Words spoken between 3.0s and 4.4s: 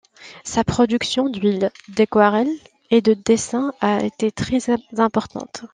de dessins a été